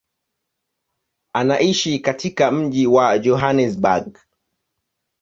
[1.33, 4.17] Anaishi katika mji wa Johannesburg.